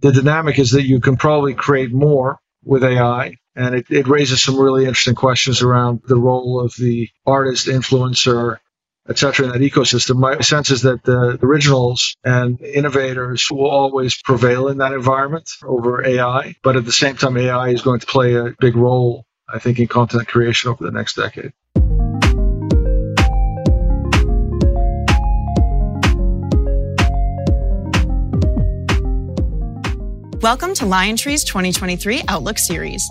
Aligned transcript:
The 0.00 0.12
dynamic 0.12 0.58
is 0.58 0.70
that 0.72 0.86
you 0.86 1.00
can 1.00 1.16
probably 1.16 1.54
create 1.54 1.92
more 1.92 2.38
with 2.64 2.84
AI. 2.84 3.36
And 3.56 3.74
it, 3.74 3.86
it 3.90 4.06
raises 4.06 4.42
some 4.42 4.58
really 4.58 4.84
interesting 4.84 5.14
questions 5.14 5.62
around 5.62 6.02
the 6.06 6.16
role 6.16 6.60
of 6.60 6.74
the 6.78 7.08
artist, 7.26 7.66
influencer, 7.66 8.58
etc. 9.08 9.46
in 9.46 9.52
that 9.52 9.60
ecosystem. 9.60 10.16
My 10.16 10.40
sense 10.40 10.70
is 10.70 10.82
that 10.82 11.02
the 11.02 11.38
originals 11.42 12.16
and 12.24 12.60
innovators 12.60 13.50
will 13.50 13.68
always 13.68 14.20
prevail 14.22 14.68
in 14.68 14.78
that 14.78 14.92
environment 14.92 15.50
over 15.64 16.06
AI. 16.06 16.54
But 16.62 16.76
at 16.76 16.84
the 16.84 16.92
same 16.92 17.16
time, 17.16 17.36
AI 17.36 17.70
is 17.70 17.82
going 17.82 18.00
to 18.00 18.06
play 18.06 18.34
a 18.34 18.54
big 18.60 18.76
role, 18.76 19.26
I 19.52 19.58
think, 19.58 19.80
in 19.80 19.88
content 19.88 20.28
creation 20.28 20.70
over 20.70 20.84
the 20.84 20.92
next 20.92 21.16
decade. 21.16 21.52
Welcome 30.42 30.72
to 30.76 30.84
LionTree's 30.84 31.44
2023 31.44 32.22
Outlook 32.26 32.58
Series. 32.58 33.06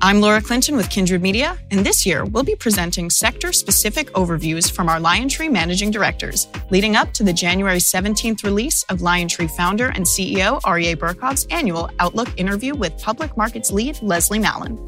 I'm 0.00 0.20
Laura 0.20 0.40
Clinton 0.40 0.76
with 0.76 0.90
Kindred 0.90 1.20
Media, 1.20 1.58
and 1.72 1.84
this 1.84 2.06
year 2.06 2.24
we'll 2.24 2.44
be 2.44 2.54
presenting 2.54 3.10
sector 3.10 3.52
specific 3.52 4.12
overviews 4.12 4.70
from 4.70 4.88
our 4.88 5.00
LionTree 5.00 5.50
managing 5.50 5.90
directors, 5.90 6.46
leading 6.70 6.94
up 6.94 7.12
to 7.14 7.24
the 7.24 7.32
January 7.32 7.78
17th 7.78 8.44
release 8.44 8.84
of 8.84 9.00
LionTree 9.00 9.50
founder 9.50 9.88
and 9.88 10.04
CEO 10.04 10.62
Aryeh 10.62 10.94
Bourkoff's 10.94 11.48
annual 11.50 11.90
Outlook 11.98 12.28
interview 12.36 12.76
with 12.76 12.96
public 12.96 13.36
markets 13.36 13.72
lead 13.72 14.00
Leslie 14.00 14.38
Mallon. 14.38 14.78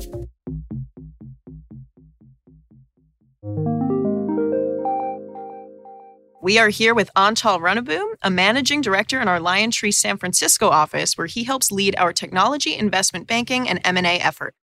We 6.44 6.58
are 6.58 6.68
here 6.68 6.92
with 6.94 7.10
Antal 7.16 7.58
Runaboom, 7.58 8.16
a 8.20 8.28
managing 8.28 8.82
director 8.82 9.18
in 9.18 9.28
our 9.28 9.40
LionTree 9.40 9.94
San 9.94 10.18
Francisco 10.18 10.68
office, 10.68 11.16
where 11.16 11.26
he 11.26 11.44
helps 11.44 11.72
lead 11.72 11.96
our 11.96 12.12
technology, 12.12 12.76
investment 12.76 13.26
banking, 13.26 13.66
and 13.66 13.80
M&A 13.82 14.20
effort. 14.20 14.54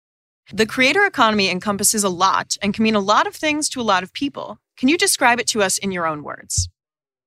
The 0.54 0.68
creator 0.68 1.04
economy 1.05 1.49
encompasses 1.49 2.04
a 2.04 2.10
lot 2.10 2.55
and 2.62 2.71
can 2.71 2.84
mean 2.84 2.93
a 2.93 2.99
lot 2.99 3.26
of 3.26 3.34
things 3.34 3.68
to 3.70 3.82
a 3.82 3.90
lot 3.91 4.04
of 4.04 4.13
people. 4.13 4.60
Can 4.77 4.90
you 4.90 4.98
describe 4.99 5.40
it 5.40 5.48
to 5.48 5.63
us 5.63 5.79
in 5.79 5.91
your 5.91 6.05
own 6.05 6.21
words? 6.21 6.70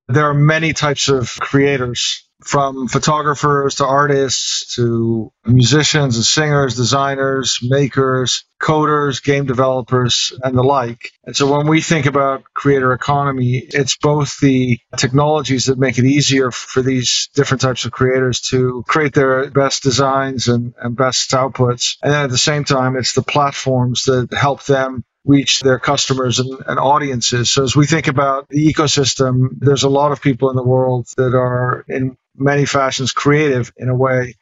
There 0.07 0.29
are 0.29 0.33
many 0.33 0.71
types 0.71 1.09
of 1.09 1.37
creators 1.41 2.24
from 2.45 2.87
photographers 2.87 3.75
to 3.75 3.85
artists 3.85 4.75
to 4.75 5.31
musicians 5.45 6.15
and 6.15 6.25
singers, 6.25 6.75
designers, 6.75 7.59
makers, 7.63 8.45
coders, 8.61 9.21
game 9.21 9.45
developers, 9.45 10.31
and 10.43 10.55
the 10.55 10.63
like. 10.63 11.09
And 11.25 11.35
so 11.35 11.51
when 11.51 11.67
we 11.67 11.81
think 11.81 12.05
about 12.05 12.43
creator 12.53 12.93
economy, 12.93 13.63
it's 13.67 13.97
both 13.97 14.39
the 14.39 14.79
technologies 14.95 15.65
that 15.65 15.79
make 15.79 15.97
it 15.97 16.05
easier 16.05 16.51
for 16.51 16.81
these 16.81 17.29
different 17.33 17.61
types 17.61 17.85
of 17.85 17.91
creators 17.91 18.41
to 18.49 18.83
create 18.87 19.13
their 19.13 19.49
best 19.49 19.81
designs 19.81 20.47
and, 20.47 20.75
and 20.79 20.95
best 20.95 21.31
outputs. 21.31 21.97
And 22.03 22.13
then 22.13 22.25
at 22.25 22.29
the 22.29 22.37
same 22.37 22.63
time, 22.63 22.95
it's 22.95 23.13
the 23.13 23.23
platforms 23.23 24.03
that 24.03 24.31
help 24.33 24.63
them 24.65 25.03
reach 25.25 25.61
their 25.61 25.79
customers 25.79 26.39
and, 26.39 26.59
and, 26.67 26.79
audiences. 26.79 27.49
So 27.49 27.63
as 27.63 27.75
we 27.75 27.87
think 27.87 28.07
about 28.07 28.47
the 28.47 28.71
ecosystem, 28.71 29.47
there's 29.57 29.83
a 29.83 29.89
lot 29.89 30.11
of 30.11 30.21
people 30.21 30.51
in 30.51 30.55
the 30.55 30.63
world 30.63 31.07
that 31.17 31.33
are 31.33 31.83
in 31.87 32.15
many 32.37 32.65
fashions 32.65 33.11
creative 33.11 33.71
in 33.77 33.89
a 33.89 33.95
way. 33.95 34.35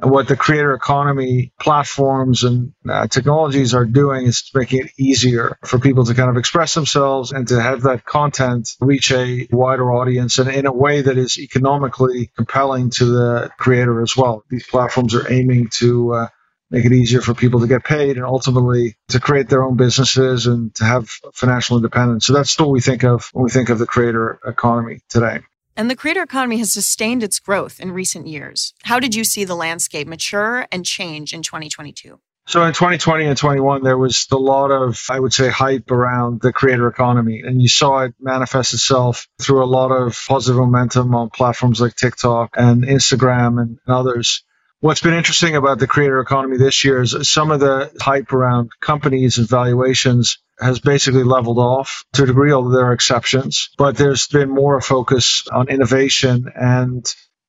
And 0.00 0.10
what 0.10 0.26
the 0.26 0.36
creator 0.36 0.74
economy 0.74 1.52
platforms 1.60 2.42
and 2.42 2.72
uh, 2.88 3.06
technologies 3.06 3.72
are 3.72 3.84
doing 3.84 4.26
is 4.26 4.50
making 4.52 4.80
it 4.80 4.90
easier 4.98 5.56
for 5.64 5.78
people 5.78 6.04
to 6.04 6.14
kind 6.14 6.28
of 6.28 6.36
express 6.36 6.74
themselves 6.74 7.30
and 7.30 7.46
to 7.48 7.62
have 7.62 7.82
that 7.82 8.04
content 8.04 8.70
reach 8.80 9.12
a 9.12 9.46
wider 9.52 9.92
audience 9.92 10.38
and 10.38 10.50
in 10.50 10.66
a 10.66 10.72
way 10.72 11.02
that 11.02 11.18
is 11.18 11.38
economically 11.38 12.32
compelling 12.36 12.90
to 12.90 13.04
the 13.04 13.50
creator 13.58 14.02
as 14.02 14.16
well. 14.16 14.42
These 14.50 14.66
platforms 14.66 15.14
are 15.14 15.32
aiming 15.32 15.68
to 15.74 16.14
uh, 16.14 16.28
make 16.72 16.84
it 16.84 16.92
easier 16.92 17.20
for 17.20 17.34
people 17.34 17.60
to 17.60 17.68
get 17.68 17.84
paid 17.84 18.16
and 18.16 18.24
ultimately 18.24 18.96
to 19.10 19.20
create 19.20 19.48
their 19.48 19.62
own 19.62 19.76
businesses 19.76 20.46
and 20.48 20.74
to 20.74 20.84
have 20.84 21.08
financial 21.34 21.76
independence. 21.76 22.26
So 22.26 22.32
that's 22.32 22.58
what 22.58 22.70
we 22.70 22.80
think 22.80 23.04
of 23.04 23.28
when 23.32 23.44
we 23.44 23.50
think 23.50 23.68
of 23.68 23.78
the 23.78 23.86
creator 23.86 24.40
economy 24.44 25.00
today. 25.08 25.42
And 25.76 25.90
the 25.90 25.96
creator 25.96 26.22
economy 26.22 26.58
has 26.58 26.72
sustained 26.72 27.22
its 27.22 27.38
growth 27.38 27.80
in 27.80 27.92
recent 27.92 28.26
years. 28.26 28.74
How 28.82 29.00
did 29.00 29.14
you 29.14 29.24
see 29.24 29.44
the 29.44 29.54
landscape 29.54 30.06
mature 30.06 30.66
and 30.70 30.84
change 30.84 31.32
in 31.32 31.42
2022? 31.42 32.18
So 32.46 32.64
in 32.64 32.72
2020 32.72 33.24
and 33.24 33.38
21, 33.38 33.84
there 33.84 33.96
was 33.96 34.26
a 34.32 34.36
lot 34.36 34.70
of, 34.70 35.06
I 35.08 35.18
would 35.18 35.32
say, 35.32 35.48
hype 35.48 35.90
around 35.90 36.40
the 36.40 36.52
creator 36.52 36.88
economy. 36.88 37.42
And 37.44 37.62
you 37.62 37.68
saw 37.68 38.00
it 38.00 38.14
manifest 38.20 38.74
itself 38.74 39.28
through 39.40 39.62
a 39.62 39.64
lot 39.64 39.92
of 39.92 40.20
positive 40.28 40.58
momentum 40.58 41.14
on 41.14 41.30
platforms 41.30 41.80
like 41.80 41.94
TikTok 41.94 42.50
and 42.56 42.82
Instagram 42.82 43.60
and 43.60 43.78
others. 43.86 44.42
What's 44.80 45.00
been 45.00 45.14
interesting 45.14 45.54
about 45.54 45.78
the 45.78 45.86
creator 45.86 46.18
economy 46.18 46.56
this 46.58 46.84
year 46.84 47.02
is 47.02 47.30
some 47.30 47.52
of 47.52 47.60
the 47.60 47.92
hype 48.00 48.32
around 48.32 48.72
companies 48.80 49.38
and 49.38 49.48
valuations 49.48 50.38
has 50.62 50.80
basically 50.80 51.24
leveled 51.24 51.58
off 51.58 52.04
to 52.14 52.24
a 52.24 52.26
degree, 52.26 52.52
although 52.52 52.76
there 52.76 52.86
are 52.86 52.92
exceptions. 52.92 53.70
But 53.76 53.96
there's 53.96 54.26
been 54.26 54.50
more 54.50 54.80
focus 54.80 55.44
on 55.50 55.68
innovation 55.68 56.50
and 56.54 57.04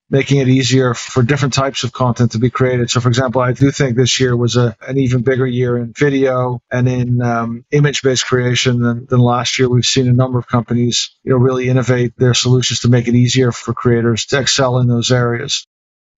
making 0.09 0.39
it 0.39 0.47
easier 0.47 0.93
for 0.93 1.23
different 1.23 1.53
types 1.53 1.83
of 1.83 1.91
content 1.91 2.33
to 2.33 2.37
be 2.37 2.51
created. 2.51 2.89
So, 2.89 2.99
for 2.99 3.07
example, 3.07 3.41
I 3.41 3.51
do 3.53 3.71
think 3.71 3.95
this 3.95 4.19
year 4.19 4.37
was 4.37 4.55
a, 4.55 4.77
an 4.87 4.99
even 4.99 5.23
bigger 5.23 5.47
year 5.47 5.75
in 5.75 5.91
video 5.91 6.61
and 6.69 6.87
in 6.87 7.21
um, 7.21 7.65
image-based 7.71 8.25
creation 8.25 8.79
than, 8.79 9.07
than 9.07 9.19
last 9.19 9.57
year. 9.57 9.67
We've 9.67 9.85
seen 9.85 10.07
a 10.07 10.13
number 10.13 10.37
of 10.37 10.47
companies, 10.47 11.15
you 11.23 11.31
know, 11.31 11.37
really 11.37 11.67
innovate 11.67 12.13
their 12.15 12.35
solutions 12.35 12.81
to 12.81 12.89
make 12.89 13.07
it 13.07 13.15
easier 13.15 13.51
for 13.51 13.73
creators 13.73 14.25
to 14.27 14.39
excel 14.39 14.77
in 14.77 14.87
those 14.87 15.11
areas. 15.11 15.65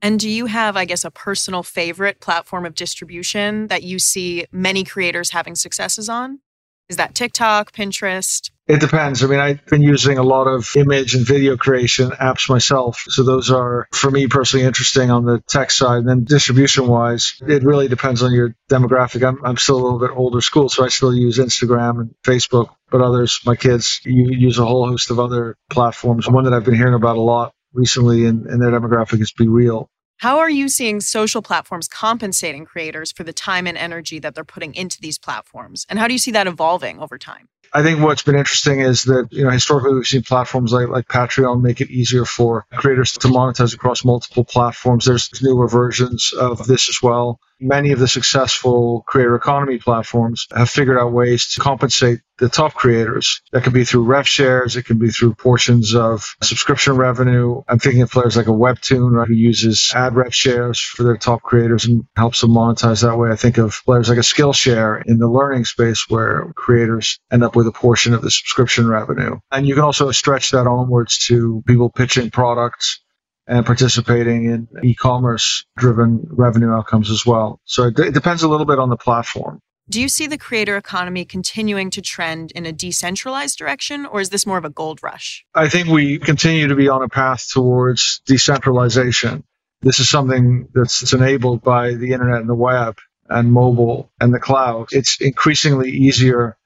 And 0.02 0.20
do 0.20 0.30
you 0.30 0.48
have, 0.48 0.76
I 0.76 0.86
guess, 0.86 1.06
a 1.06 1.12
personal 1.12 1.64
favorite 1.64 2.20
platform 2.20 2.66
of 2.66 2.76
distribution 2.76 3.68
that 3.68 3.84
you 3.84 3.98
see 3.98 4.46
many 4.52 4.84
creators 4.84 5.32
having 5.32 5.56
successes 5.56 6.10
on? 6.10 6.42
Is 6.88 6.98
that 6.98 7.16
TikTok, 7.16 7.72
Pinterest? 7.72 8.52
It 8.68 8.80
depends. 8.80 9.24
I 9.24 9.28
mean, 9.28 9.40
I've 9.40 9.66
been 9.66 9.82
using 9.82 10.18
a 10.18 10.24
lot 10.24 10.46
of 10.46 10.70
image 10.76 11.16
and 11.16 11.26
video 11.26 11.58
creation 11.58 12.12
apps 12.12 12.48
myself. 12.50 13.04
So 13.08 13.24
those 13.24 13.52
are, 13.52 13.88
for 13.92 14.12
me 14.12 14.28
personally, 14.28 14.66
interesting 14.66 15.10
on 15.10 15.26
the 15.26 15.40
tech 15.48 15.72
side. 15.72 16.00
And 16.00 16.08
then 16.10 16.24
distribution 16.24 16.88
wise, 16.88 17.42
it 17.48 17.64
really 17.64 17.88
depends 17.88 18.22
on 18.22 18.34
your 18.34 18.56
demographic. 18.70 19.28
I'm, 19.28 19.44
I'm 19.44 19.58
still 19.58 19.78
a 19.78 19.84
little 19.84 20.00
bit 20.00 20.12
older 20.12 20.42
school, 20.42 20.70
so 20.70 20.84
I 20.84 20.90
still 20.90 21.14
use 21.14 21.40
Instagram 21.40 22.02
and 22.02 22.16
Facebook, 22.24 22.70
but 22.92 23.02
others, 23.02 23.40
my 23.46 23.56
kids, 23.56 24.02
use 24.04 24.60
a 24.60 24.66
whole 24.66 24.88
host 24.88 25.10
of 25.10 25.20
other 25.20 25.56
platforms. 25.72 26.30
One 26.30 26.44
that 26.44 26.54
I've 26.54 26.66
been 26.66 26.76
hearing 26.76 26.96
about 26.96 27.18
a 27.18 27.22
lot 27.22 27.54
recently 27.74 28.26
in, 28.26 28.48
in 28.50 28.60
their 28.60 28.72
demographic 28.72 29.22
is 29.22 29.32
BeReal. 29.34 29.88
How 30.18 30.40
are 30.40 30.50
you 30.50 30.70
seeing 30.70 31.02
social 31.02 31.42
platforms 31.42 31.88
compensating 31.88 32.66
creators 32.66 33.12
for 33.12 33.24
the 33.24 33.34
time 33.34 33.68
and 33.68 33.78
energy 33.78 34.20
that 34.20 34.34
they're 34.34 34.46
putting 34.46 34.74
into 34.74 35.00
these 35.02 35.18
platforms? 35.18 35.86
And 35.90 36.00
how 36.00 36.08
do 36.08 36.14
you 36.14 36.20
see 36.20 36.32
that 36.32 36.48
evolving 36.48 37.00
over 37.00 37.18
time? 37.18 37.50
I 37.74 37.84
think 37.84 38.00
what's 38.00 38.24
been 38.24 38.38
interesting 38.38 38.80
is 38.80 39.04
that, 39.04 39.28
you 39.32 39.44
know, 39.44 39.50
historically 39.50 39.94
we've 39.94 40.08
seen 40.08 40.22
platforms 40.22 40.72
like, 40.72 40.88
like 40.88 41.08
Patreon 41.08 41.62
make 41.62 41.82
it 41.82 41.90
easier 41.90 42.24
for 42.24 42.66
creators 42.72 43.14
to 43.14 43.28
monetize 43.28 43.74
across 43.74 44.06
multiple 44.06 44.46
platforms. 44.46 45.04
There's 45.04 45.30
newer 45.42 45.68
versions 45.68 46.32
of 46.32 46.66
this 46.66 46.88
as 46.88 47.00
well 47.04 47.42
many 47.60 47.92
of 47.92 48.00
the 48.00 48.08
successful 48.08 49.04
creator 49.08 49.36
economy 49.36 49.78
platforms 49.78 50.48
have 50.56 50.70
figured 50.70 50.98
out 50.98 51.12
ways 51.12 51.54
to 51.54 51.62
compensate 51.62 52.20
the 52.38 52.50
top 52.50 52.74
creators. 52.74 53.42
That 53.52 53.64
could 53.64 53.74
be 53.74 53.86
through 53.86 54.04
rev 54.04 54.28
shares, 54.28 54.76
it 54.76 54.84
can 54.84 54.98
be 54.98 55.10
through 55.10 55.36
portions 55.36 55.96
of 55.96 56.36
subscription 56.44 56.98
revenue. 56.98 57.62
I'm 57.68 57.80
thinking 57.80 58.02
of 58.02 58.12
players 58.12 58.36
like 58.36 58.48
a 58.48 58.52
Webtoon, 58.52 59.12
right, 59.12 59.28
who 59.28 59.34
uses 59.34 59.92
ad 59.96 60.16
rev 60.16 60.36
shares 60.36 60.80
for 60.80 61.04
their 61.04 61.18
top 61.18 61.42
creators 61.42 61.86
and 61.86 62.06
helps 62.16 62.42
them 62.42 62.52
monetize 62.52 63.04
that 63.04 63.18
way. 63.18 63.32
I 63.32 63.36
think 63.36 63.58
of 63.58 63.82
players 63.86 64.10
like 64.10 64.18
a 64.18 64.22
Skillshare 64.22 65.02
in 65.06 65.18
the 65.18 65.30
learning 65.30 65.66
space 65.66 66.10
where 66.10 66.52
creators 66.56 67.20
end 67.32 67.44
up 67.44 67.56
with 67.56 67.68
a 67.68 67.72
portion 67.72 68.14
of 68.14 68.22
the 68.22 68.32
subscription 68.32 68.88
revenue. 68.88 69.40
And 69.52 69.66
you 69.66 69.76
can 69.76 69.84
also 69.84 70.12
stretch 70.12 70.52
that 70.52 70.68
onwards 70.68 71.20
to 71.28 71.64
people 71.66 71.90
pitching 71.90 72.32
products 72.32 73.02
and 73.48 73.66
participating 73.66 74.46
in 74.46 74.68
e-commerce 74.84 75.66
driven 75.78 76.26
revenue 76.30 76.72
outcomes 76.72 77.12
as 77.12 77.26
well. 77.26 77.60
So 77.66 77.88
it, 77.88 77.96
d- 77.96 78.04
it 78.04 78.14
depends 78.14 78.44
a 78.44 78.48
little 78.48 78.66
bit 78.66 78.80
on 78.80 78.90
the 78.90 78.98
platform. 78.98 79.62
Do 79.88 80.02
you 80.02 80.10
see 80.10 80.26
the 80.26 80.38
creator 80.38 80.78
economy 80.78 81.26
continuing 81.26 81.92
to 81.92 82.02
trend 82.02 82.52
in 82.54 82.66
a 82.66 82.72
decentralized 82.72 83.60
direction, 83.60 84.08
or 84.08 84.20
is 84.20 84.30
this 84.30 84.48
more 84.48 84.58
of 84.58 84.66
a 84.66 84.70
gold 84.70 85.04
rush? 85.04 85.46
I 85.54 85.70
think 85.70 85.90
we 85.90 86.18
continue 86.18 86.70
to 86.70 86.76
be 86.76 86.90
on 86.90 87.04
a 87.04 87.08
path 87.08 87.48
towards 87.52 88.22
decentralization. 88.26 89.44
This 89.82 90.00
is 90.00 90.10
something 90.10 90.70
that's 90.74 91.14
enabled 91.14 91.62
by 91.62 91.94
the 91.94 92.14
internet 92.14 92.40
and 92.40 92.50
the 92.50 92.56
web 92.56 92.98
and 93.30 93.52
mobile 93.52 94.12
and 94.20 94.34
the 94.34 94.40
cloud. 94.40 94.88
It's 94.92 95.22
increasingly 95.22 95.92
easier 95.92 96.58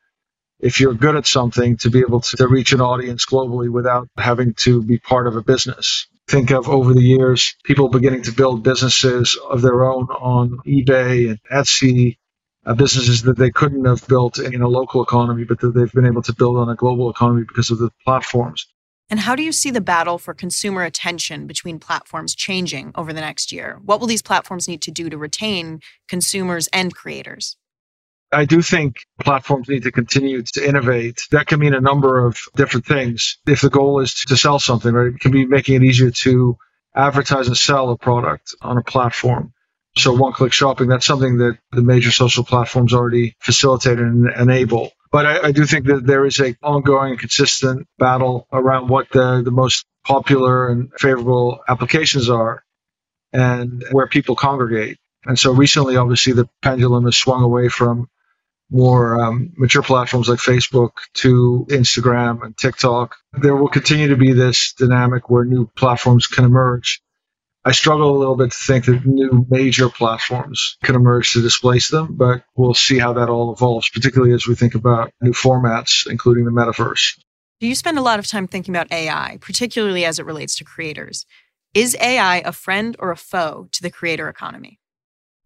if 0.61 0.79
you're 0.79 0.93
good 0.93 1.17
at 1.17 1.27
something 1.27 1.75
to 1.77 1.89
be 1.89 1.99
able 1.99 2.21
to, 2.21 2.37
to 2.37 2.47
reach 2.47 2.71
an 2.71 2.79
audience 2.79 3.25
globally 3.25 3.69
without 3.69 4.07
having 4.17 4.53
to 4.55 4.81
be 4.81 4.97
part 4.97 5.27
of 5.27 5.35
a 5.35 5.41
business 5.41 6.07
think 6.29 6.51
of 6.51 6.69
over 6.69 6.93
the 6.93 7.01
years 7.01 7.55
people 7.63 7.89
beginning 7.89 8.23
to 8.23 8.31
build 8.31 8.63
businesses 8.63 9.37
of 9.49 9.61
their 9.61 9.83
own 9.83 10.05
on 10.05 10.59
eBay 10.65 11.29
and 11.29 11.39
Etsy, 11.51 12.17
uh, 12.65 12.73
businesses 12.73 13.23
that 13.23 13.37
they 13.37 13.49
couldn't 13.49 13.85
have 13.85 14.07
built 14.07 14.37
in 14.37 14.61
a 14.61 14.67
local 14.67 15.03
economy, 15.03 15.43
but 15.43 15.59
that 15.59 15.73
they've 15.73 15.91
been 15.91 16.05
able 16.05 16.21
to 16.21 16.33
build 16.33 16.57
on 16.57 16.69
a 16.69 16.75
global 16.75 17.09
economy 17.09 17.45
because 17.47 17.71
of 17.71 17.79
the 17.79 17.89
platforms. 18.05 18.67
And 19.09 19.19
how 19.19 19.35
do 19.35 19.41
you 19.41 19.51
see 19.51 19.71
the 19.71 19.81
battle 19.81 20.19
for 20.19 20.35
consumer 20.35 20.83
attention 20.83 21.47
between 21.47 21.79
platforms 21.79 22.35
changing 22.35 22.91
over 22.93 23.11
the 23.11 23.21
next 23.21 23.51
year? 23.51 23.79
What 23.83 23.99
will 23.99 24.07
these 24.07 24.21
platforms 24.21 24.67
need 24.67 24.83
to 24.83 24.91
do 24.91 25.09
to 25.09 25.17
retain 25.17 25.79
consumers 26.07 26.67
and 26.67 26.93
creators? 26.93 27.57
I 28.31 28.45
do 28.45 28.61
think 28.61 29.05
platforms 29.21 29.69
need 29.69 29.83
to 29.83 29.91
continue 29.91 30.43
to 30.43 30.67
innovate. 30.67 31.21
That 31.31 31.47
can 31.47 31.59
mean 31.59 31.73
a 31.73 31.81
number 31.81 32.25
of 32.25 32.37
different 32.55 32.85
things. 32.85 33.37
If 33.47 33.61
the 33.61 33.69
goal 33.69 34.01
is 34.01 34.13
to 34.25 34.37
sell 34.37 34.59
something, 34.59 34.93
right, 34.93 35.13
it 35.13 35.19
can 35.19 35.31
be 35.31 35.45
making 35.45 35.75
it 35.75 35.83
easier 35.83 36.11
to 36.11 36.57
advertise 36.95 37.47
and 37.47 37.57
sell 37.57 37.89
a 37.89 37.97
product 37.97 38.55
on 38.61 38.77
a 38.77 38.83
platform. 38.83 39.53
So 39.97 40.13
one 40.13 40.33
click 40.33 40.53
shopping, 40.53 40.87
that's 40.87 41.05
something 41.05 41.37
that 41.37 41.57
the 41.71 41.81
major 41.81 42.11
social 42.11 42.43
platforms 42.43 42.93
already 42.93 43.35
facilitate 43.39 43.97
and 43.97 44.29
enable. 44.31 44.91
But 45.11 45.25
I, 45.25 45.47
I 45.47 45.51
do 45.51 45.65
think 45.65 45.87
that 45.87 46.05
there 46.05 46.25
is 46.25 46.39
a 46.39 46.55
ongoing 46.61 47.11
and 47.11 47.19
consistent 47.19 47.87
battle 47.97 48.47
around 48.51 48.89
what 48.89 49.09
the, 49.09 49.41
the 49.43 49.51
most 49.51 49.85
popular 50.05 50.69
and 50.69 50.91
favorable 50.97 51.61
applications 51.67 52.29
are 52.29 52.63
and 53.33 53.83
where 53.91 54.07
people 54.07 54.35
congregate. 54.35 54.99
And 55.25 55.37
so 55.37 55.51
recently, 55.51 55.97
obviously, 55.97 56.33
the 56.33 56.47
pendulum 56.61 57.05
has 57.05 57.17
swung 57.17 57.43
away 57.43 57.69
from 57.69 58.07
more 58.69 59.21
um, 59.21 59.51
mature 59.57 59.81
platforms 59.81 60.29
like 60.29 60.39
Facebook 60.39 60.91
to 61.15 61.65
Instagram 61.69 62.43
and 62.43 62.57
TikTok. 62.57 63.15
There 63.33 63.55
will 63.55 63.69
continue 63.69 64.09
to 64.09 64.17
be 64.17 64.33
this 64.33 64.73
dynamic 64.73 65.29
where 65.29 65.43
new 65.43 65.67
platforms 65.75 66.27
can 66.27 66.45
emerge. 66.45 67.01
I 67.65 67.71
struggle 67.71 68.15
a 68.15 68.17
little 68.17 68.37
bit 68.37 68.51
to 68.51 68.57
think 68.57 68.85
that 68.85 69.05
new 69.05 69.45
major 69.49 69.89
platforms 69.89 70.77
can 70.83 70.95
emerge 70.95 71.33
to 71.33 71.41
displace 71.41 71.89
them, 71.89 72.15
but 72.15 72.43
we'll 72.55 72.73
see 72.73 72.97
how 72.97 73.13
that 73.13 73.29
all 73.29 73.51
evolves, 73.51 73.89
particularly 73.89 74.33
as 74.33 74.47
we 74.47 74.55
think 74.55 74.75
about 74.75 75.11
new 75.21 75.33
formats, 75.33 76.09
including 76.09 76.45
the 76.45 76.51
metaverse. 76.51 77.19
You 77.59 77.75
spend 77.75 77.97
a 77.97 78.01
lot 78.01 78.19
of 78.19 78.27
time 78.27 78.47
thinking 78.47 78.73
about 78.73 78.91
AI, 78.91 79.37
particularly 79.41 80.05
as 80.05 80.19
it 80.19 80.25
relates 80.25 80.55
to 80.57 80.63
creators. 80.63 81.25
Is 81.73 81.97
AI 81.99 82.37
a 82.37 82.53
friend 82.53 82.95
or 82.97 83.11
a 83.11 83.17
foe 83.17 83.67
to 83.73 83.81
the 83.81 83.91
creator 83.91 84.29
economy? 84.29 84.78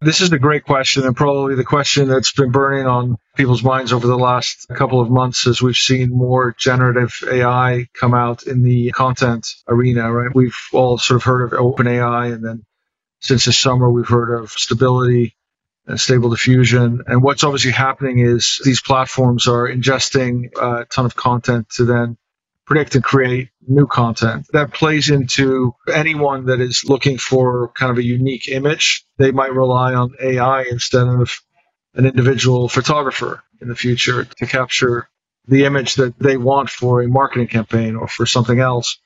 This 0.00 0.20
is 0.20 0.32
a 0.32 0.38
great 0.38 0.64
question, 0.64 1.04
and 1.04 1.16
probably 1.16 1.54
the 1.54 1.64
question 1.64 2.08
that's 2.08 2.32
been 2.32 2.50
burning 2.50 2.86
on 2.86 3.16
people's 3.36 3.62
minds 3.62 3.92
over 3.92 4.06
the 4.06 4.18
last 4.18 4.68
couple 4.68 5.00
of 5.00 5.08
months 5.08 5.46
as 5.46 5.62
we've 5.62 5.76
seen 5.76 6.10
more 6.10 6.54
generative 6.58 7.14
AI 7.30 7.86
come 7.94 8.12
out 8.12 8.42
in 8.42 8.62
the 8.62 8.90
content 8.90 9.48
arena, 9.66 10.12
right? 10.12 10.34
We've 10.34 10.56
all 10.72 10.98
sort 10.98 11.16
of 11.16 11.24
heard 11.24 11.44
of 11.44 11.58
OpenAI, 11.58 12.34
and 12.34 12.44
then 12.44 12.64
since 13.20 13.46
this 13.46 13.58
summer, 13.58 13.90
we've 13.90 14.08
heard 14.08 14.38
of 14.38 14.50
Stability 14.50 15.36
and 15.86 15.98
Stable 15.98 16.28
Diffusion. 16.28 17.04
And 17.06 17.22
what's 17.22 17.44
obviously 17.44 17.72
happening 17.72 18.18
is 18.18 18.60
these 18.64 18.82
platforms 18.82 19.46
are 19.46 19.68
ingesting 19.68 20.50
a 20.60 20.84
ton 20.84 21.06
of 21.06 21.16
content 21.16 21.70
to 21.76 21.84
then 21.84 22.18
predict 22.66 22.94
and 22.94 23.04
create 23.04 23.50
new 23.66 23.86
content. 23.86 24.46
That 24.52 24.72
plays 24.72 25.10
into 25.10 25.74
anyone 25.92 26.46
that 26.46 26.60
is 26.60 26.84
looking 26.86 27.18
for 27.18 27.68
kind 27.72 27.90
of 27.90 27.98
a 27.98 28.04
unique 28.04 28.48
image. 28.48 29.04
They 29.18 29.32
might 29.32 29.52
rely 29.52 29.94
on 29.94 30.14
AI 30.20 30.62
instead 30.62 31.06
of 31.06 31.30
an 31.94 32.06
individual 32.06 32.68
photographer 32.68 33.42
in 33.60 33.68
the 33.68 33.76
future 33.76 34.24
to 34.24 34.46
capture 34.46 35.08
the 35.46 35.64
image 35.64 35.96
that 35.96 36.18
they 36.18 36.36
want 36.36 36.70
for 36.70 37.02
a 37.02 37.08
marketing 37.08 37.48
campaign 37.48 37.96
or 37.96 38.08
for 38.08 38.26
something 38.26 38.58
else. 38.58 38.98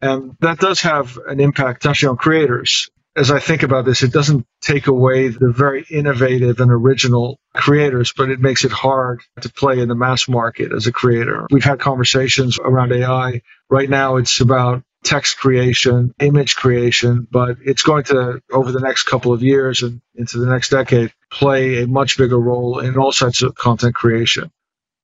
And 0.00 0.36
that 0.40 0.58
does 0.58 0.80
have 0.80 1.18
an 1.26 1.40
impact 1.40 1.86
actually 1.86 2.08
on 2.08 2.16
creators 2.16 2.90
as 3.16 3.30
I 3.30 3.40
think 3.40 3.62
about 3.62 3.86
this, 3.86 4.02
it 4.02 4.12
doesn't 4.12 4.46
take 4.60 4.88
away 4.88 5.28
the 5.28 5.50
very 5.50 5.86
innovative 5.88 6.60
and 6.60 6.70
original 6.70 7.40
creators, 7.54 8.12
but 8.14 8.28
it 8.28 8.40
makes 8.40 8.64
it 8.64 8.72
hard 8.72 9.22
to 9.40 9.48
play 9.48 9.80
in 9.80 9.88
the 9.88 9.94
mass 9.94 10.28
market 10.28 10.72
as 10.72 10.86
a 10.86 10.92
creator. 10.92 11.46
We've 11.50 11.64
had 11.64 11.80
conversations 11.80 12.58
around 12.58 12.92
AI. 12.92 13.40
Right 13.70 13.88
now, 13.88 14.16
it's 14.16 14.40
about 14.40 14.82
text 15.02 15.38
creation, 15.38 16.12
image 16.20 16.56
creation, 16.56 17.26
but 17.30 17.56
it's 17.64 17.82
going 17.82 18.04
to, 18.04 18.42
over 18.52 18.70
the 18.70 18.80
next 18.80 19.04
couple 19.04 19.32
of 19.32 19.42
years 19.42 19.82
and 19.82 20.02
into 20.14 20.38
the 20.38 20.50
next 20.50 20.68
decade, 20.68 21.12
play 21.32 21.82
a 21.82 21.86
much 21.86 22.18
bigger 22.18 22.38
role 22.38 22.80
in 22.80 22.98
all 22.98 23.12
sorts 23.12 23.42
of 23.42 23.54
content 23.54 23.94
creation. 23.94 24.50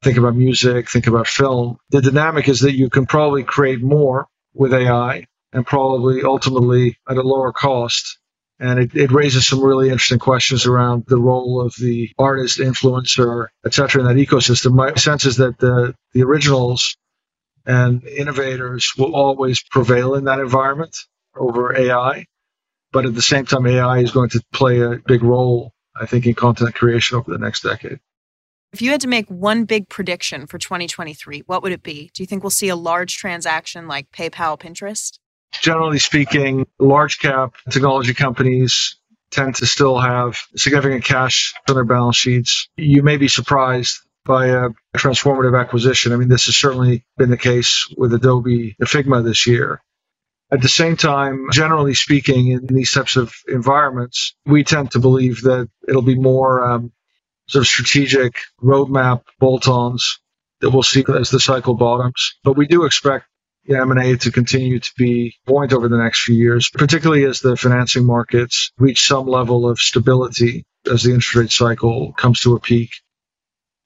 Think 0.03 0.19
about 0.19 0.37
music, 0.37 0.91
think 0.91 1.07
about 1.07 1.29
film. 1.29 1.79
The 1.91 2.03
dynamic 2.03 2.49
is 2.49 2.61
that 2.61 2.77
you 2.77 2.91
can 2.91 3.07
probably 3.07 3.45
create 3.45 3.81
more 3.81 4.27
with 4.53 4.75
AI 4.75 5.27
and 5.53 5.67
probably 5.67 6.23
ultimately 6.23 6.97
at 7.09 7.17
a 7.17 7.23
lower 7.23 7.53
cost. 7.53 8.19
And 8.59 8.79
it, 8.79 8.95
it 8.95 9.11
raises 9.11 9.47
some 9.47 9.63
really 9.63 9.89
interesting 9.89 10.21
questions 10.21 10.67
around 10.67 11.05
the 11.09 11.19
role 11.19 11.61
of 11.61 11.75
the 11.81 12.11
artist, 12.19 12.59
influencer, 12.59 13.49
et 13.67 13.75
cetera, 13.75 14.03
in 14.03 14.07
that 14.07 14.25
ecosystem. 14.25 14.75
My 14.75 14.95
sense 14.95 15.25
is 15.25 15.39
that 15.39 15.59
the, 15.59 15.95
the 16.13 16.23
originals 16.23 16.97
and 17.67 18.05
innovators 18.05 18.93
will 18.97 19.15
always 19.15 19.63
prevail 19.63 20.15
in 20.15 20.25
that 20.25 20.39
environment 20.39 20.97
over 21.37 21.77
AI. 21.77 22.27
But 22.93 23.07
at 23.07 23.15
the 23.15 23.23
same 23.23 23.47
time, 23.47 23.67
AI 23.67 23.99
is 23.99 24.13
going 24.13 24.31
to 24.31 24.43
play 24.53 24.81
a 24.81 24.99
big 25.07 25.23
role, 25.23 25.73
I 25.99 26.07
think, 26.07 26.27
in 26.27 26.35
content 26.35 26.75
creation 26.75 27.17
over 27.17 27.31
the 27.31 27.39
next 27.39 27.63
decade. 27.63 27.99
If 28.73 28.81
you 28.81 28.91
had 28.91 29.01
to 29.03 29.09
make 29.09 29.29
one 29.29 29.65
big 29.65 29.89
prediction 29.89 30.47
for 30.47 30.59
2023, 30.59 31.41
what 31.47 31.63
would 31.63 31.73
it 31.73 31.83
be? 31.83 32.11
Do 32.15 32.23
you 32.23 32.27
think 32.27 32.43
we'll 32.43 32.51
see 32.51 32.69
a 32.69 32.77
large 32.77 33.17
transaction 33.17 33.87
like 33.87 34.11
PayPal, 34.13 34.59
Pinterest? 34.59 35.19
Generally 35.53 35.99
speaking, 35.99 36.67
large 36.79 37.19
cap 37.19 37.55
technology 37.71 38.15
companies 38.15 38.97
tend 39.31 39.57
to 39.57 39.67
still 39.67 39.99
have 39.99 40.39
significant 40.57 41.05
cash 41.05 41.55
on 41.69 41.75
their 41.75 41.85
balance 41.85 42.17
sheets. 42.17 42.69
You 42.77 43.03
may 43.03 43.17
be 43.17 43.29
surprised 43.29 43.99
by 44.25 44.49
a 44.49 44.69
transformative 44.97 45.59
acquisition. 45.59 46.13
I 46.13 46.17
mean, 46.17 46.29
this 46.29 46.47
has 46.47 46.57
certainly 46.57 47.05
been 47.17 47.31
the 47.31 47.37
case 47.37 47.93
with 47.97 48.13
Adobe 48.13 48.77
and 48.79 48.89
Figma 48.89 49.25
this 49.25 49.47
year. 49.47 49.81
At 50.53 50.61
the 50.61 50.69
same 50.69 50.97
time, 50.97 51.49
generally 51.51 51.95
speaking, 51.95 52.49
in 52.49 52.67
these 52.67 52.93
types 52.93 53.17
of 53.17 53.33
environments, 53.49 54.35
we 54.45 54.65
tend 54.65 54.91
to 54.93 55.01
believe 55.01 55.43
that 55.43 55.69
it'll 55.89 56.03
be 56.03 56.19
more 56.19 56.63
um, 56.63 56.93
sort 57.49 57.63
of 57.63 57.69
strategic 57.69 58.35
roadmap 58.63 59.23
bolt-ons 59.41 60.21
that 60.61 60.71
we'll 60.71 60.83
see 60.83 61.05
as 61.19 61.31
the 61.31 61.41
cycle 61.41 61.75
bottoms. 61.75 62.35
But 62.45 62.57
we 62.57 62.67
do 62.67 62.85
expect 62.85 63.27
M&A 63.69 64.17
to 64.17 64.33
continue 64.33 64.81
to 64.81 64.93
be 64.97 65.37
buoyant 65.47 65.73
over 65.73 65.89
the 65.89 65.97
next 65.97 66.23
few 66.23 66.35
years, 66.35 66.69
particularly 66.71 67.25
as 67.25 67.41
the 67.41 67.57
financing 67.57 68.05
markets 68.05 68.73
reach 68.79 69.07
some 69.07 69.27
level 69.27 69.69
of 69.69 69.79
stability 69.79 70.65
as 70.91 71.05
the 71.05 71.11
interest 71.11 71.35
rate 71.35 71.51
cycle 71.51 72.13
comes 72.13 72.41
to 72.41 72.55
a 72.55 72.61
peak. 72.61 72.91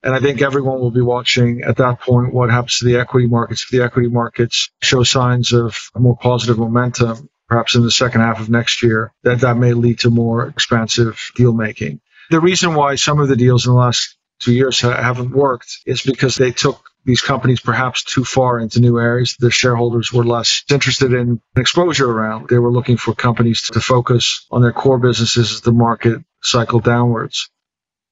And 0.03 0.15
I 0.15 0.19
think 0.19 0.41
everyone 0.41 0.79
will 0.79 0.91
be 0.91 1.01
watching 1.01 1.63
at 1.63 1.77
that 1.77 1.99
point 1.99 2.33
what 2.33 2.49
happens 2.49 2.79
to 2.79 2.85
the 2.85 2.97
equity 2.97 3.27
markets. 3.27 3.63
If 3.63 3.69
the 3.69 3.83
equity 3.83 4.09
markets 4.09 4.69
show 4.81 5.03
signs 5.03 5.53
of 5.53 5.75
a 5.95 5.99
more 5.99 6.15
positive 6.15 6.57
momentum, 6.57 7.29
perhaps 7.47 7.75
in 7.75 7.83
the 7.83 7.91
second 7.91 8.21
half 8.21 8.39
of 8.39 8.49
next 8.49 8.83
year, 8.83 9.11
that 9.23 9.41
that 9.41 9.57
may 9.57 9.73
lead 9.73 9.99
to 9.99 10.09
more 10.09 10.47
expansive 10.47 11.31
deal 11.35 11.53
making. 11.53 11.99
The 12.29 12.39
reason 12.39 12.75
why 12.75 12.95
some 12.95 13.19
of 13.19 13.27
the 13.27 13.35
deals 13.35 13.65
in 13.65 13.73
the 13.73 13.79
last 13.79 14.17
two 14.39 14.53
years 14.53 14.81
haven't 14.81 15.31
worked 15.31 15.79
is 15.85 16.01
because 16.01 16.35
they 16.35 16.51
took 16.51 16.89
these 17.07 17.21
companies 17.21 17.61
perhaps 17.61 18.03
too 18.03 18.25
far 18.25 18.59
into 18.59 18.81
new 18.81 18.99
areas. 18.99 19.37
The 19.39 19.49
shareholders 19.49 20.11
were 20.11 20.25
less 20.25 20.63
interested 20.69 21.13
in 21.13 21.41
exposure 21.55 22.11
around. 22.11 22.49
They 22.49 22.59
were 22.59 22.71
looking 22.71 22.97
for 22.97 23.15
companies 23.15 23.61
to 23.71 23.79
focus 23.79 24.45
on 24.51 24.61
their 24.61 24.73
core 24.73 24.99
businesses 24.99 25.53
as 25.53 25.61
the 25.61 25.71
market 25.71 26.21
cycled 26.43 26.83
downwards. 26.83 27.49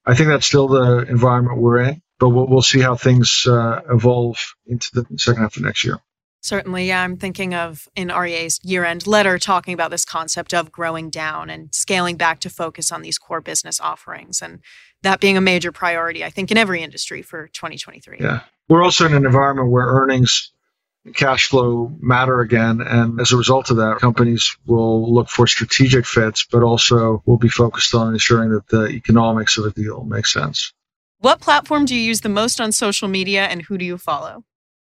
I 0.05 0.15
think 0.15 0.29
that's 0.29 0.45
still 0.45 0.69
the 0.69 1.05
environment 1.09 1.59
we're 1.59 1.81
in, 1.81 2.01
but 2.19 2.29
we'll, 2.29 2.47
we'll 2.47 2.61
see 2.61 2.79
how 2.79 2.95
things 2.95 3.45
uh, 3.45 3.81
evolve 3.89 4.37
into 4.65 4.89
the 4.93 5.05
second 5.17 5.41
half 5.41 5.57
of 5.57 5.63
next 5.63 5.83
year. 5.83 5.99
Certainly, 6.41 6.87
yeah. 6.87 7.01
I'm 7.01 7.17
thinking 7.17 7.53
of 7.53 7.89
in 7.95 8.09
Aryeh's 8.09 8.59
year 8.63 8.85
end 8.85 9.07
letter 9.07 9.37
talking 9.37 9.73
about 9.73 9.91
this 9.91 10.05
concept 10.05 10.53
of 10.53 10.71
growing 10.71 11.09
down 11.09 11.49
and 11.49 11.73
scaling 11.73 12.15
back 12.15 12.39
to 12.41 12.49
focus 12.49 12.91
on 12.93 13.01
these 13.01 13.17
core 13.17 13.41
business 13.41 13.81
offerings 13.81 14.41
and 14.41 14.59
that 15.01 15.19
being 15.19 15.37
a 15.37 15.41
major 15.41 15.71
priority, 15.71 16.23
I 16.23 16.29
think, 16.29 16.51
in 16.51 16.57
every 16.57 16.81
industry 16.81 17.21
for 17.21 17.47
2023. 17.47 18.19
Yeah. 18.21 18.41
We're 18.67 18.83
also 18.83 19.05
in 19.05 19.13
an 19.13 19.25
environment 19.25 19.69
where 19.69 19.85
earnings 19.85 20.51
cash 21.13 21.47
flow 21.49 21.95
matter 21.99 22.39
again. 22.39 22.81
And 22.81 23.19
as 23.19 23.31
a 23.31 23.37
result 23.37 23.69
of 23.69 23.77
that, 23.77 23.99
companies 23.99 24.57
will 24.65 25.13
look 25.13 25.29
for 25.29 25.45
strategic 25.47 26.05
fits, 26.05 26.45
but 26.51 26.63
also 26.63 27.21
will 27.25 27.37
be 27.37 27.49
focused 27.49 27.93
on 27.93 28.13
ensuring 28.13 28.51
that 28.51 28.67
the 28.67 28.87
economics 28.87 29.57
of 29.57 29.65
a 29.65 29.71
deal 29.71 30.03
makes 30.03 30.33
sense. 30.33 30.73
What 31.19 31.41
platform 31.41 31.85
do 31.85 31.95
you 31.95 32.01
use 32.01 32.21
the 32.21 32.29
most 32.29 32.59
on 32.59 32.71
social 32.71 33.07
media 33.07 33.45
and 33.45 33.61
who 33.61 33.77
do 33.77 33.85
you 33.85 33.97
follow? 33.97 34.43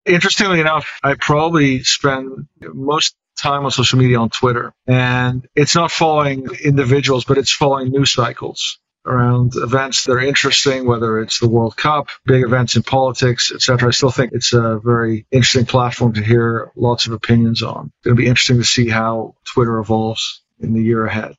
Interestingly 0.06 0.60
enough, 0.60 1.00
I 1.04 1.16
probably 1.16 1.84
spend 1.84 2.48
most 2.62 3.16
time 3.38 3.66
on 3.66 3.72
social 3.72 4.00
media 4.00 4.20
on 4.20 4.30
Twitter. 4.30 4.74
And 4.88 5.48
it's 5.56 5.76
not 5.76 5.92
following 5.92 6.48
individuals, 6.64 7.26
but 7.26 7.38
it's 7.38 7.52
following 7.52 7.92
news 7.92 8.12
cycles 8.12 8.80
around 9.08 9.54
events 9.56 10.04
that 10.04 10.14
are 10.14 10.20
interesting, 10.20 10.86
whether 10.86 11.20
it's 11.20 11.40
the 11.40 11.48
World 11.48 11.78
Cup, 11.78 12.10
big 12.26 12.44
events 12.44 12.76
in 12.76 12.84
politics, 12.84 13.52
etc. 13.52 13.88
I 13.88 13.92
still 13.92 14.12
think 14.12 14.34
it's 14.34 14.54
a 14.54 14.80
very 14.84 15.26
interesting 15.32 15.66
platform 15.66 16.14
to 16.14 16.24
hear 16.24 16.72
lots 16.76 17.08
of 17.08 17.14
opinions 17.14 17.64
on. 17.64 17.92
It'll 18.06 18.18
be 18.18 18.28
interesting 18.28 18.58
to 18.58 18.64
see 18.64 18.90
how 18.90 19.36
Twitter 19.46 19.80
evolves 19.80 20.42
in 20.60 20.74
the 20.74 20.84
year 20.84 21.06
ahead. 21.06 21.36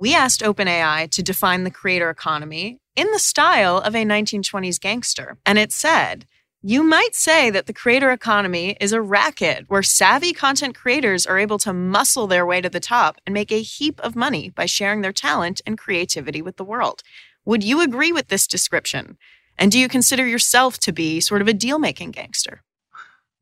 We 0.00 0.14
asked 0.14 0.42
OpenAI 0.42 1.10
to 1.10 1.22
define 1.22 1.64
the 1.64 1.72
creator 1.72 2.08
economy 2.08 2.78
in 2.94 3.10
the 3.10 3.18
style 3.18 3.78
of 3.78 3.94
a 3.94 4.04
1920s 4.04 4.80
gangster, 4.80 5.38
and 5.44 5.58
it 5.58 5.72
said, 5.72 6.26
You 6.62 6.82
might 6.82 7.14
say 7.14 7.50
that 7.50 7.66
the 7.66 7.72
creator 7.72 8.10
economy 8.10 8.76
is 8.80 8.92
a 8.92 9.00
racket 9.00 9.66
where 9.68 9.84
savvy 9.84 10.32
content 10.32 10.74
creators 10.74 11.24
are 11.24 11.38
able 11.38 11.58
to 11.58 11.72
muscle 11.72 12.26
their 12.26 12.44
way 12.44 12.60
to 12.60 12.68
the 12.68 12.80
top 12.80 13.16
and 13.24 13.32
make 13.32 13.52
a 13.52 13.62
heap 13.62 14.00
of 14.00 14.16
money 14.16 14.50
by 14.50 14.66
sharing 14.66 15.00
their 15.00 15.12
talent 15.12 15.60
and 15.64 15.78
creativity 15.78 16.42
with 16.42 16.56
the 16.56 16.64
world. 16.64 17.04
Would 17.44 17.62
you 17.62 17.80
agree 17.80 18.10
with 18.10 18.26
this 18.26 18.48
description? 18.48 19.18
And 19.56 19.70
do 19.70 19.78
you 19.78 19.88
consider 19.88 20.26
yourself 20.26 20.78
to 20.80 20.90
be 20.90 21.20
sort 21.20 21.42
of 21.42 21.46
a 21.46 21.54
deal 21.54 21.78
making 21.78 22.10
gangster? 22.10 22.64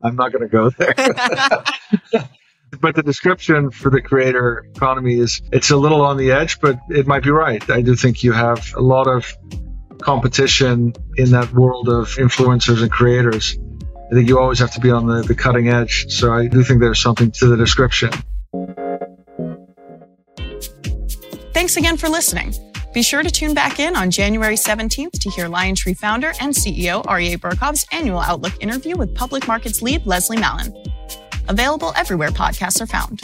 I'm 0.02 0.16
not 0.16 0.30
going 0.30 0.42
to 0.42 0.48
go 0.48 0.68
there. 0.68 0.94
but 2.82 2.96
the 2.96 3.02
description 3.02 3.70
for 3.70 3.88
the 3.88 4.02
creator 4.02 4.66
economy 4.74 5.18
is 5.18 5.40
it's 5.52 5.70
a 5.70 5.76
little 5.78 6.02
on 6.02 6.18
the 6.18 6.32
edge, 6.32 6.60
but 6.60 6.78
it 6.90 7.06
might 7.06 7.22
be 7.22 7.30
right. 7.30 7.68
I 7.70 7.80
do 7.80 7.96
think 7.96 8.22
you 8.22 8.32
have 8.32 8.74
a 8.76 8.82
lot 8.82 9.06
of 9.06 9.34
competition 10.00 10.94
in 11.16 11.30
that 11.30 11.52
world 11.52 11.88
of 11.88 12.08
influencers 12.16 12.82
and 12.82 12.90
creators. 12.90 13.58
I 14.10 14.14
think 14.14 14.28
you 14.28 14.38
always 14.38 14.58
have 14.60 14.70
to 14.72 14.80
be 14.80 14.90
on 14.90 15.06
the, 15.06 15.22
the 15.22 15.34
cutting 15.34 15.68
edge. 15.68 16.06
So 16.08 16.32
I 16.32 16.46
do 16.46 16.62
think 16.62 16.80
there's 16.80 17.00
something 17.00 17.30
to 17.32 17.46
the 17.46 17.56
description. 17.56 18.10
Thanks 21.52 21.76
again 21.76 21.96
for 21.96 22.08
listening. 22.08 22.54
Be 22.92 23.02
sure 23.02 23.22
to 23.22 23.30
tune 23.30 23.52
back 23.52 23.78
in 23.78 23.94
on 23.96 24.10
January 24.10 24.54
17th 24.54 25.18
to 25.20 25.30
hear 25.30 25.48
LionTree 25.48 25.96
founder 25.98 26.32
and 26.40 26.54
CEO 26.54 27.04
Aryeh 27.04 27.36
Bourkoff's 27.36 27.84
annual 27.92 28.20
Outlook 28.20 28.54
interview 28.60 28.96
with 28.96 29.14
public 29.14 29.46
markets 29.46 29.82
lead 29.82 30.06
Leslie 30.06 30.38
Mallon. 30.38 30.74
Available 31.48 31.92
everywhere 31.96 32.30
podcasts 32.30 32.80
are 32.80 32.86
found. 32.86 33.20